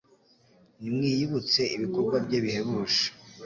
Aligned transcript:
Nimwiyibutse 0.79 1.61
ibikorwa 1.75 2.15
bye 2.25 2.39
bihebuje 2.43 3.03